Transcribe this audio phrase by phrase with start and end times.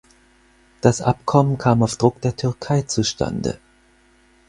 [0.81, 3.59] Das Abkommen kam auf Druck der Türkei zustande.